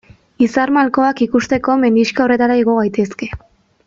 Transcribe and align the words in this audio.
Izar 0.43 0.71
malkoak 0.77 1.21
ikusteko 1.27 1.75
mendixka 1.83 2.25
horretara 2.27 2.57
igo 2.63 2.79
gaitezke. 2.83 3.29